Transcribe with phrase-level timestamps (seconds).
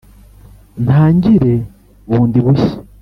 [0.83, 1.53] ntangire
[2.07, 2.73] bundi bushya